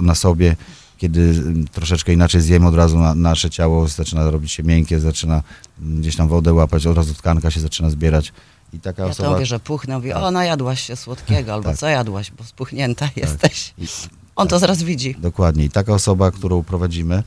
[0.00, 0.56] na sobie,
[0.98, 5.42] kiedy troszeczkę inaczej zjemy, od razu na, nasze ciało zaczyna robić się miękkie, zaczyna
[5.80, 8.32] gdzieś tam wodę łapać, od razu tkanka się zaczyna zbierać.
[8.72, 9.28] I taka Ja osoba...
[9.28, 11.78] to mówię, że puchnę, mówię, o najadłaś się słodkiego, albo Tak.
[11.78, 13.74] co jadłaś, bo spuchnięta jesteś.
[13.78, 13.86] I,
[14.36, 15.14] On to zaraz widzi.
[15.18, 15.64] dokładnie.
[15.64, 17.22] I taka osoba, którą prowadzimy,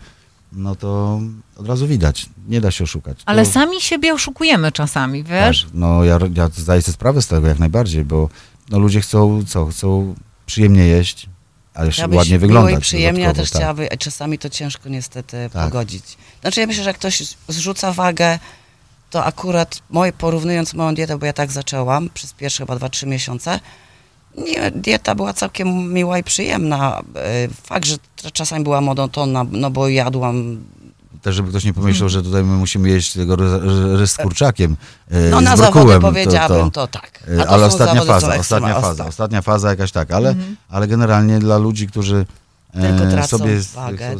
[0.51, 1.19] no to
[1.57, 2.25] od razu widać.
[2.47, 3.17] Nie da się oszukać.
[3.25, 5.63] Ale to, sami siebie oszukujemy czasami, wiesz?
[5.63, 8.29] Tak, no ja, ja zdaję sobie sprawę z tego jak najbardziej, bo
[8.69, 9.65] no, ludzie chcą co?
[9.65, 11.29] Chcą przyjemnie jeść,
[11.73, 12.75] ale jeszcze ładnie wyglądać.
[12.75, 13.59] i przyjemnie, a dodatkowo, też tak.
[13.61, 15.63] chciałaby, czasami to ciężko niestety Tak.
[15.65, 16.03] pogodzić.
[16.41, 18.39] Znaczy ja myślę, że jak ktoś zrzuca wagę,
[19.09, 23.59] to akurat moje, porównując moją dietę, bo ja tak zaczęłam przez pierwsze chyba 2-3 miesiące,
[24.37, 26.99] nie, dieta była całkiem miła i przyjemna.
[27.15, 27.97] E, Fakt, że
[28.33, 30.63] czasami była monotonna, no bo jadłam
[31.21, 33.35] też żeby ktoś nie pomyślał, że tutaj my musimy jeść tego
[33.95, 34.77] rys z kurczakiem.
[35.11, 37.23] e, No na z zawody brokułem, powiedziałabym to, tak.
[37.27, 40.55] E, to ale ostatnia zawody, faza, ostatnia faza, ostatnia faza jakaś tak, ale, Mhm.
[40.69, 42.25] ale generalnie dla ludzi, którzy
[42.81, 44.15] Tylko sobie wagę,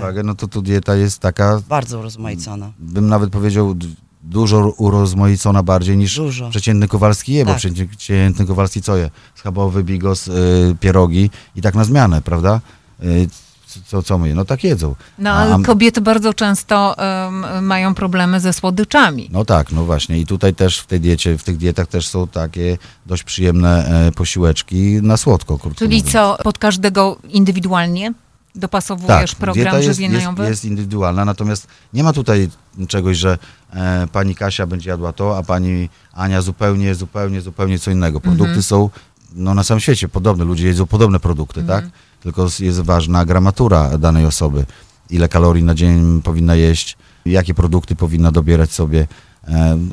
[0.00, 2.72] wagę, no to tu dieta jest taka, Bardzo urozmaicona.
[2.78, 3.74] bym nawet powiedział,
[4.22, 6.50] dużo urozmaicona bardziej niż Dużo.
[6.50, 7.58] przeciętny Kowalski je, bo Tak.
[7.98, 9.10] przeciętny Kowalski co je?
[9.34, 10.32] Schabowy, bigos, y,
[10.80, 12.60] pierogi i tak na zmianę, prawda?
[13.04, 13.28] Y,
[13.86, 14.34] co, co my?
[14.34, 14.94] No tak jedzą.
[15.18, 16.96] No ale a- kobiety bardzo często
[17.62, 19.28] mają problemy ze słodyczami.
[19.32, 20.18] No tak, no właśnie.
[20.20, 24.12] I tutaj też w tej diecie, w tych dietach też są takie dość przyjemne e,
[24.12, 26.12] posiłeczki na słodko, krótko Czyli mówiąc.
[26.12, 28.12] co, pod każdego indywidualnie
[28.54, 30.44] dopasowujesz Tak, program dieta jest, jest, żywieniowy?
[30.44, 32.48] jest indywidualna, natomiast nie ma tutaj
[32.88, 33.38] czegoś, że
[33.74, 38.20] e, pani Kasia będzie jadła to, a pani Ania zupełnie, zupełnie, zupełnie co innego.
[38.20, 38.62] Produkty Mhm.
[38.62, 38.90] są
[39.34, 41.82] no, na całym świecie podobne, ludzie jedzą podobne produkty, Mhm.
[41.82, 41.90] tak?
[42.20, 44.64] Tylko jest ważna gramatura danej osoby,
[45.10, 49.06] ile kalorii na dzień powinna jeść, jakie produkty powinna dobierać sobie,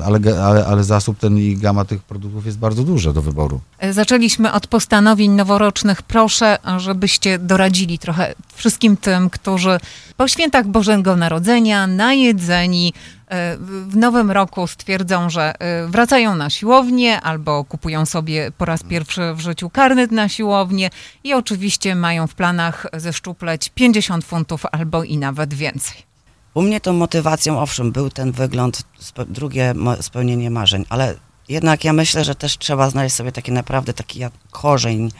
[0.04, 3.60] ale, ale, ale zasób ten i gama tych produktów jest bardzo duża do wyboru.
[3.78, 6.02] E, Zaczęliśmy od postanowień noworocznych.
[6.02, 9.80] Proszę, żebyście doradzili trochę wszystkim tym, którzy
[10.16, 12.92] po świętach Bożego Narodzenia, najedzeni,
[13.28, 13.56] e,
[13.88, 19.34] w nowym roku stwierdzą, że e, wracają na siłownię albo kupują sobie po raz pierwszy
[19.34, 20.90] w życiu karnet na siłownię
[21.24, 26.09] i oczywiście mają w planach zeszczupleć 50 funtów albo i nawet więcej.
[26.54, 28.82] U mnie tą motywacją, owszem, był ten wygląd,
[29.28, 31.14] drugie spełnienie marzeń, ale
[31.48, 35.10] jednak ja myślę, że też trzeba znaleźć sobie taki naprawdę taki korzeń,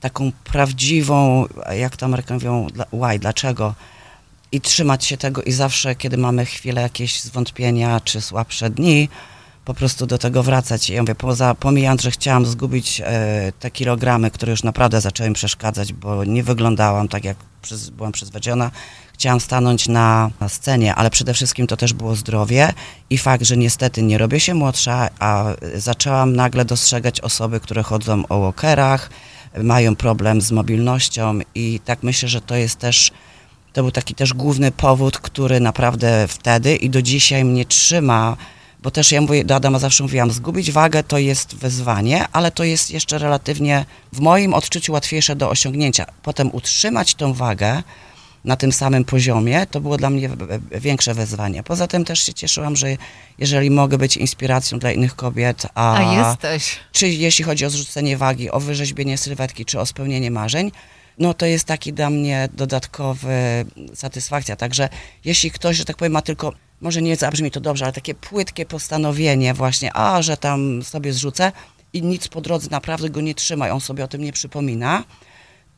[0.00, 1.46] taką prawdziwą,
[1.78, 3.74] jak to Amerykanie mówią, why, dlaczego
[4.52, 9.08] i trzymać się tego i zawsze, kiedy mamy chwilę jakieś zwątpienia czy słabsze dni,
[9.64, 10.90] po prostu do tego wracać.
[10.90, 15.28] I ja mówię, poza, pomijając, że chciałam zgubić e, te kilogramy, które już naprawdę zaczęły
[15.28, 17.36] mi przeszkadzać, bo nie wyglądałam tak, jak
[17.92, 18.70] byłam przyzwyczajona,
[19.18, 22.72] chciałam stanąć na, na scenie, ale przede wszystkim to też było zdrowie
[23.10, 28.26] i fakt, że niestety nie robię się młodsza, a zaczęłam nagle dostrzegać osoby, które chodzą
[28.28, 29.10] o walkerach,
[29.62, 33.10] mają problem z mobilnością i tak myślę, że to jest też,
[33.72, 38.36] to był taki też główny powód, który naprawdę wtedy i do dzisiaj mnie trzyma,
[38.82, 42.64] bo też ja mówię, do Adama zawsze mówiłam, zgubić wagę to jest wyzwanie, ale to
[42.64, 46.06] jest jeszcze relatywnie w moim odczuciu łatwiejsze do osiągnięcia.
[46.22, 47.82] Potem utrzymać tą wagę,
[48.48, 50.30] na tym samym poziomie, to było dla mnie
[50.70, 51.62] większe wyzwanie.
[51.62, 52.86] Poza tym też się cieszyłam, że
[53.38, 56.76] jeżeli mogę być inspiracją dla innych kobiet, a, A jesteś.
[56.92, 60.72] czy jeśli chodzi o zrzucenie wagi, o wyrzeźbienie sylwetki, czy o spełnienie marzeń,
[61.18, 64.56] no to jest taki dla mnie dodatkowy satysfakcja.
[64.56, 64.88] Także
[65.24, 68.66] jeśli ktoś, że tak powiem, ma tylko, może nie zabrzmi to dobrze, ale takie płytkie
[68.66, 71.52] postanowienie właśnie, a, że tam sobie zrzucę
[71.92, 75.04] i nic po drodze naprawdę go nie trzyma on sobie o tym nie przypomina,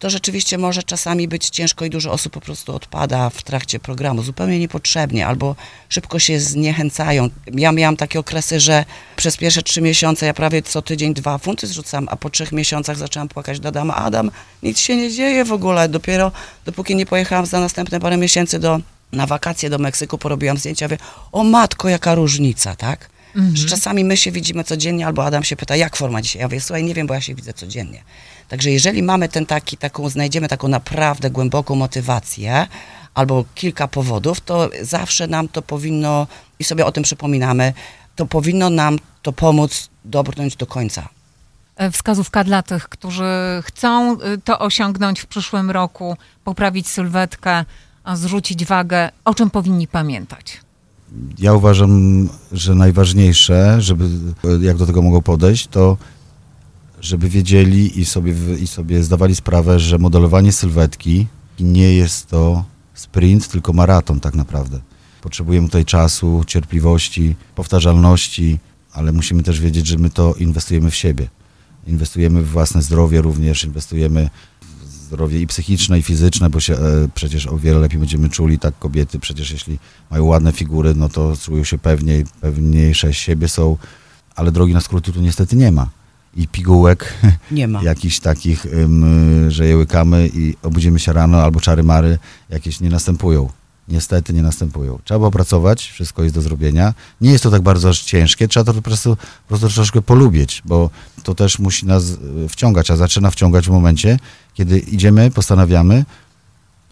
[0.00, 4.22] to rzeczywiście może czasami być ciężko i dużo osób po prostu odpada w trakcie programu,
[4.22, 5.56] zupełnie niepotrzebnie, albo
[5.88, 7.28] szybko się zniechęcają.
[7.52, 8.84] Ja miałam takie okresy, że
[9.16, 12.96] przez pierwsze trzy miesiące ja prawie co tydzień dwa funty zrzucam, a po trzech miesiącach
[12.96, 13.94] zaczęłam płakać do Adama.
[13.94, 14.30] Adam,
[14.62, 15.88] nic się nie dzieje w ogóle.
[15.88, 16.32] Dopiero
[16.64, 18.80] dopóki nie pojechałam za następne parę miesięcy do,
[19.12, 20.98] na wakacje do Meksyku, porobiłam zdjęcia, mówię,
[21.32, 23.10] o matko, jaka różnica, tak?
[23.54, 26.40] Że czasami my się widzimy codziennie, albo Adam się pyta, jak forma dzisiaj?
[26.40, 28.02] Ja mówię, słuchaj, nie wiem, bo ja się widzę codziennie.
[28.50, 32.66] Także jeżeli mamy ten taki, taką, znajdziemy taką naprawdę głęboką motywację,
[33.14, 36.26] albo kilka powodów, to zawsze nam to powinno,
[36.58, 37.72] i sobie o tym przypominamy,
[38.16, 41.08] to powinno nam to pomóc dobrnąć do końca.
[41.76, 43.32] E, Wskazówka dla tych, którzy
[43.62, 47.64] chcą y, to osiągnąć w przyszłym roku, poprawić sylwetkę,
[48.14, 50.60] zrzucić wagę, o czym powinni pamiętać?
[51.38, 54.08] Ja uważam, że najważniejsze, żeby
[54.60, 55.96] jak do tego mogą podejść, to
[57.00, 61.26] żeby wiedzieli i sobie, i sobie zdawali sprawę, że modelowanie sylwetki
[61.60, 64.80] nie jest to sprint, tylko maraton tak naprawdę.
[65.22, 68.58] Potrzebujemy tutaj czasu, cierpliwości, powtarzalności,
[68.92, 71.28] ale musimy też wiedzieć, że my to inwestujemy w siebie.
[71.86, 74.30] Inwestujemy w własne zdrowie również, inwestujemy
[74.82, 78.58] w zdrowie i psychiczne, i fizyczne, bo się e, przecież o wiele lepiej będziemy czuli,
[78.58, 79.78] tak kobiety przecież jeśli
[80.10, 83.76] mają ładne figury, no to czują się pewniej, pewniejsze siebie są,
[84.36, 85.99] ale drogi na skróty tu niestety nie ma.
[86.36, 87.14] I pigułek
[87.50, 87.82] Nie ma.
[87.92, 88.66] jakichś takich,
[89.48, 92.18] że je łykamy i obudzimy się rano, albo czary mary
[92.50, 93.48] jakieś nie następują.
[93.88, 94.98] Niestety nie następują.
[95.04, 96.94] Trzeba opracować, wszystko jest do zrobienia.
[97.20, 100.90] Nie jest to tak bardzo ciężkie, trzeba to po prostu, po prostu troszkę polubić, bo
[101.22, 104.18] to też musi nas y, wciągać, a zaczyna wciągać w momencie,
[104.54, 106.04] kiedy idziemy, postanawiamy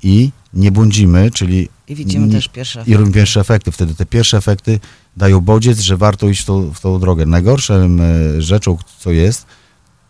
[0.03, 3.73] i nie błądzimy, czyli I widzimy też pierwsze i robimy pierwsze efekty.
[3.73, 4.81] Wtedy te pierwsze efekty
[5.17, 7.27] dają bodziec, że warto iść w tą, w tą drogę.
[7.27, 9.47] Najgorszą e, rzeczą, co jest,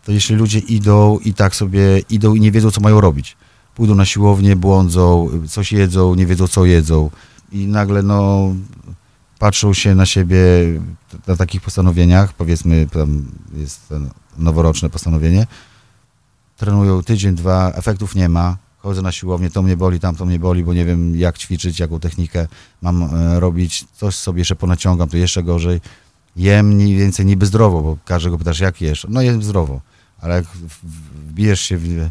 [0.05, 3.37] to jeśli ludzie idą i tak sobie idą i nie wiedzą, co mają robić.
[3.75, 7.11] Pójdą na siłownię, błądzą, coś jedzą, nie wiedzą, co jedzą.
[7.53, 8.55] i nagle no,
[9.39, 10.39] patrzą się na siebie
[11.27, 13.25] na takich postanowieniach, powiedzmy tam
[13.57, 13.95] jest
[14.39, 15.47] noworoczne postanowienie,
[16.57, 18.57] trenują tydzień, dwa, efektów nie ma,
[18.89, 22.01] chodzę na siłownię, to mnie boli, tamto mnie boli, bo nie wiem jak ćwiczyć, jaką
[22.01, 22.47] technikę
[22.83, 25.81] mam e, robić, coś sobie jeszcze ponaciągam, to jeszcze gorzej.
[26.37, 29.81] Jem mniej więcej niby zdrowo, bo każdego pytasz jak jesz, no jem zdrowo,
[30.21, 30.45] ale jak
[31.29, 32.11] wbijesz się w, e,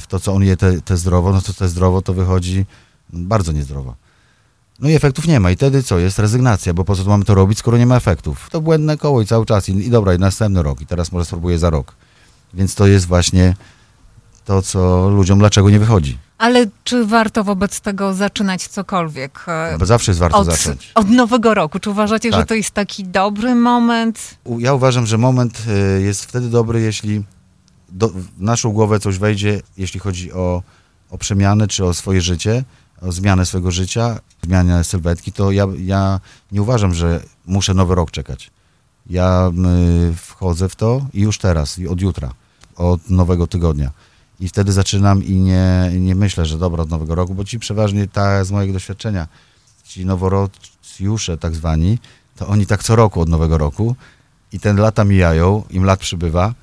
[0.00, 2.66] w to, co on je te, te zdrowo, no to te zdrowo to wychodzi
[3.12, 3.94] bardzo niezdrowo.
[4.80, 5.98] No i efektów nie ma i wtedy co?
[5.98, 8.48] Jest rezygnacja, bo po co tu mamy to robić, skoro nie ma efektów?
[8.50, 9.68] To błędne koło i cały czas.
[9.68, 10.80] I, i dobra, i następny rok.
[10.80, 11.94] I teraz może spróbuję za rok.
[12.54, 13.56] Więc to jest właśnie
[14.44, 16.18] to, co ludziom dlaczego nie wychodzi.
[16.38, 19.44] Ale czy warto wobec tego zaczynać cokolwiek?
[19.48, 20.92] e, zawsze jest warto Od, zacząć.
[20.94, 21.78] od nowego roku.
[21.78, 22.48] Czy uważacie, że Tak.
[22.48, 24.34] to jest taki dobry moment?
[24.58, 25.62] Ja uważam, że moment
[25.98, 27.24] y, jest wtedy dobry, jeśli
[27.88, 30.62] do, w naszą głowę coś wejdzie, jeśli chodzi o,
[31.10, 32.64] o przemianę czy o swoje życie,
[33.02, 36.20] o zmianę swojego życia, zmianę sylwetki, to ja, ja
[36.52, 38.50] nie uważam, że muszę nowy rok czekać.
[39.10, 39.50] Ja
[40.10, 42.30] y, wchodzę w to i już teraz, i od jutra,
[42.76, 43.90] od nowego tygodnia.
[44.40, 48.08] I wtedy zaczynam i nie, nie myślę, że dobra, od nowego roku, bo ci przeważnie
[48.08, 49.28] ta z mojego doświadczenia,
[49.84, 51.98] ci noworoczjusze tak zwani,
[52.36, 53.96] to oni tak co roku od nowego roku
[54.52, 56.54] i te lata mijają, im lat przybywa,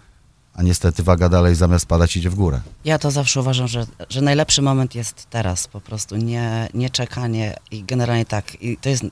[0.53, 2.61] a niestety waga dalej zamiast spadać idzie w górę.
[2.85, 7.55] Ja to zawsze uważam, że, że najlepszy moment jest teraz, po prostu nie, nie czekanie
[7.71, 8.61] i generalnie tak.
[8.63, 9.05] I to, jest,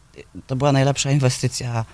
[0.48, 1.86] to była najlepsza inwestycja,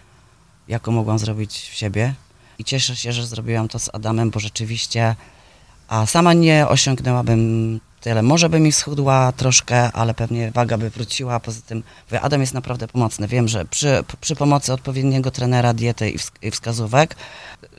[0.68, 2.14] jaką mogłam zrobić w siebie.
[2.60, 5.16] I cieszę się, że zrobiłam to z Adamem, bo rzeczywiście,
[5.88, 8.22] a sama nie osiągnęłabym tyle.
[8.24, 11.40] Może by mi schudła troszkę, ale pewnie waga by wróciła.
[11.40, 13.28] Poza tym, mówię, Adam jest naprawdę pomocny.
[13.28, 17.16] Wiem, że przy, przy pomocy odpowiedniego trenera, diety i wsk- i wskazówek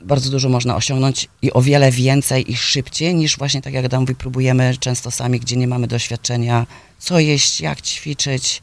[0.03, 4.01] bardzo dużo można osiągnąć i o wiele więcej i szybciej niż właśnie tak jak Adam
[4.01, 6.65] mówi, próbujemy często sami, gdzie nie mamy doświadczenia,
[6.99, 8.61] co jeść, jak ćwiczyć.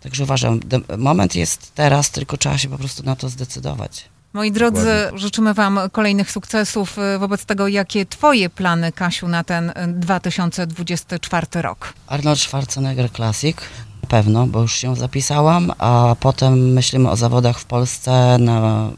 [0.00, 0.60] Także uważam,
[0.98, 4.04] moment jest teraz, tylko trzeba się po prostu na to zdecydować.
[4.36, 5.18] Moi drodzy, Dokładnie.
[5.18, 11.46] życzymy Wam kolejnych sukcesów e, wobec tego, jakie Twoje plany, Kasiu, na ten e, 2024
[11.54, 11.92] rok.
[12.06, 13.56] Arnold Schwarzenegger Classic,
[14.02, 18.90] na pewno, bo już się zapisałam, a potem myślimy o zawodach w Polsce na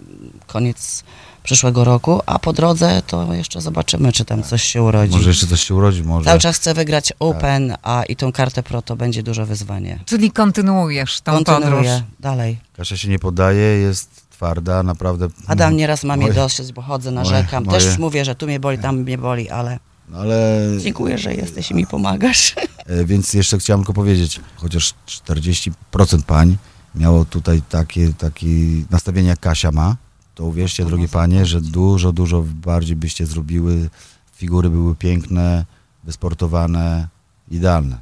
[0.46, 1.05] koniec
[1.42, 5.12] przyszłego roku, a po drodze to jeszcze zobaczymy, czy tam coś się urodzi.
[5.12, 6.24] Może jeszcze coś się urodzi, może.
[6.24, 9.98] Cały czas chcę wygrać Open, a i tą kartę Pro to będzie duże wyzwanie.
[10.07, 11.55] Czyli kontynuujesz tą podróż.
[11.55, 12.59] Kontynuuję dalej.
[12.77, 15.29] Kasia się nie poddaje, jest twarda, naprawdę.
[15.46, 17.64] Adam nieraz ma mnie Moje- dosyć, bo chodzę, moje- narzekam.
[17.64, 21.35] moje- Też mówię, że tu mnie boli, tam mnie boli, ale No ale dziękuję, że
[21.35, 22.55] jesteś i mi pomagasz.
[22.87, 26.57] E, Więc jeszcze chciałem tylko powiedzieć, chociaż 40% pań
[26.94, 28.46] miało tutaj takie, takie
[28.90, 29.96] nastawienie jak Kasia ma,
[30.35, 33.90] to uwierzcie, drogie panie, że dużo, dużo bardziej byście zrobiły,
[34.37, 35.64] figury były piękne,
[36.05, 37.09] wysportowane,
[37.51, 37.98] idealne.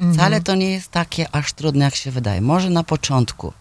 [0.00, 0.14] Mhm.
[0.14, 2.40] Wcale to nie jest takie aż trudne, jak się wydaje.
[2.40, 3.52] Może na początku,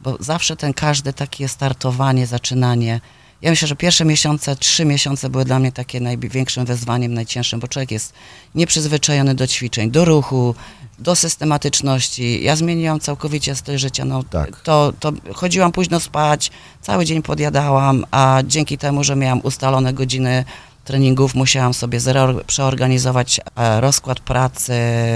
[0.00, 3.00] bo zawsze ten każde takie startowanie, zaczynanie.
[3.42, 7.68] Ja myślę, że pierwsze miesiące, trzy miesiące były dla mnie takie największym wyzwaniem, najcięższym, bo
[7.68, 8.12] człowiek jest
[8.54, 10.54] nieprzyzwyczajony do ćwiczeń, do ruchu,
[10.98, 12.44] do systematyczności.
[12.44, 14.04] Ja zmieniłam całkowicie styl życia.
[14.04, 14.60] No, Tak.
[14.60, 16.50] to, to chodziłam późno spać,
[16.82, 20.44] cały dzień podjadałam, a dzięki temu, że miałam ustalone godziny
[20.84, 21.98] treningów, musiałam sobie
[22.46, 24.72] przeorganizować e, rozkład pracy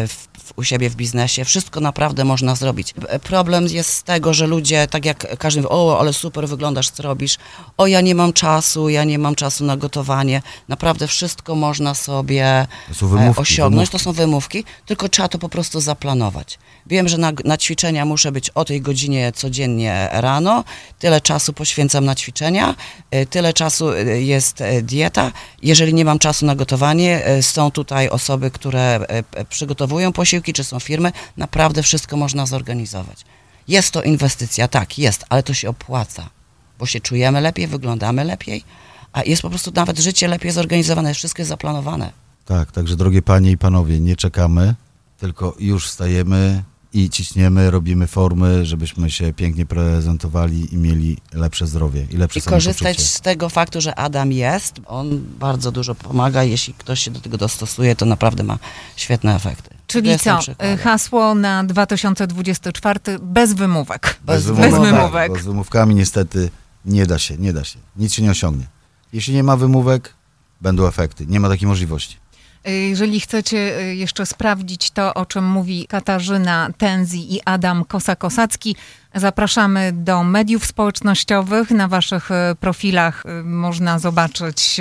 [0.09, 1.45] w, u siebie w biznesie.
[1.45, 2.95] Wszystko naprawdę można zrobić.
[3.09, 6.91] E, Problem jest z tego, że ludzie, tak jak każdy mówi, o, ale super wyglądasz,
[6.91, 7.37] co robisz?
[7.77, 10.43] O, ja nie mam czasu, ja nie mam czasu na gotowanie.
[10.69, 13.41] Naprawdę wszystko można sobie To są e, wymówki.
[13.43, 13.75] osiągnąć.
[13.89, 13.93] wymówki.
[13.99, 16.59] To są wymówki, tylko trzeba to po prostu zaplanować.
[16.87, 20.65] Wiem, że na, na ćwiczenia muszę być o tej godzinie codziennie rano,
[20.99, 22.75] tyle czasu poświęcam na ćwiczenia,
[23.11, 25.33] e, tyle czasu jest dieta.
[25.63, 29.01] Jeżeli nie mam czasu na gotowanie, są tutaj osoby, które
[29.49, 30.24] przygotowują posiłki,
[30.55, 33.25] czy są firmy, naprawdę wszystko można zorganizować.
[33.69, 36.31] Jest to inwestycja, tak, jest, ale to się opłaca,
[36.79, 38.65] bo się czujemy lepiej, wyglądamy lepiej,
[39.13, 42.13] a jest po prostu nawet życie lepiej zorganizowane, wszystko jest zaplanowane.
[42.45, 44.75] Tak, także drogie panie i panowie, nie czekamy,
[45.19, 46.63] tylko już wstajemy
[46.95, 52.43] i ciśniemy, robimy formy, żebyśmy się pięknie prezentowali i mieli lepsze zdrowie i lepsze I
[52.43, 54.81] korzystać z tego faktu, że Adam jest.
[54.87, 56.43] On bardzo dużo pomaga.
[56.43, 58.59] Jeśli ktoś się do tego dostosuje, to naprawdę ma
[58.97, 59.71] świetne efekty.
[59.87, 60.39] Czyli co?
[60.59, 64.21] E, Hasło na 2024 bez wymówek.
[64.25, 64.95] Bez Bez wymówek.
[64.95, 65.33] wymówek.
[65.33, 66.51] Bo z wymówkami niestety
[66.85, 67.79] nie da się, nie da się.
[67.97, 68.67] Nic się nie osiągnie.
[69.13, 70.15] Jeśli nie ma wymówek,
[70.61, 71.27] będą efekty.
[71.27, 72.17] Nie ma takiej możliwości.
[72.65, 78.77] Jeżeli chcecie e, jeszcze sprawdzić to, o czym mówi Katarzyna Tenzi i Adam Kosa-Kosacki,
[79.15, 81.71] zapraszamy do mediów społecznościowych.
[81.71, 84.81] Na waszych e, profilach e, można zobaczyć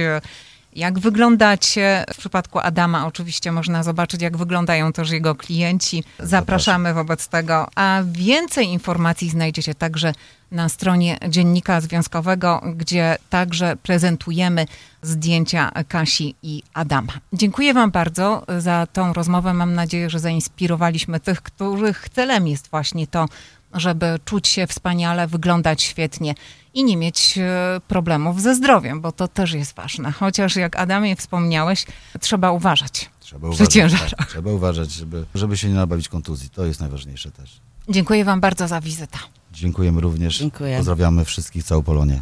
[0.75, 2.05] jak wyglądacie.
[2.13, 6.03] W przypadku Adama oczywiście można zobaczyć, jak wyglądają też jego klienci.
[6.19, 7.67] Zapraszamy wobec tego.
[7.75, 10.13] A więcej informacji znajdziecie także
[10.51, 14.65] na stronie Dziennika Związkowego, gdzie także prezentujemy
[15.01, 17.13] zdjęcia Kasi i Adama.
[17.33, 19.53] Dziękuję Wam bardzo za tą rozmowę.
[19.53, 23.25] Mam nadzieję, że zainspirowaliśmy tych, których celem jest właśnie to,
[23.73, 26.35] żeby czuć się wspaniale, wyglądać świetnie
[26.73, 30.11] i nie mieć e, problemów ze zdrowiem, bo to też jest ważne.
[30.11, 31.85] Chociaż jak Adamie wspomniałeś,
[32.19, 33.09] trzeba uważać.
[33.19, 34.09] Trzeba Przy uważać, ciężarach.
[34.17, 36.49] tak, trzeba uważać żeby, żeby się nie nabawić kontuzji.
[36.49, 37.59] To jest najważniejsze też.
[37.89, 39.17] Dziękuję Wam bardzo za wizytę.
[39.51, 40.37] Dziękujemy również.
[40.39, 40.77] Dziękuję.
[40.77, 42.21] Pozdrawiamy wszystkich, całą Polonię.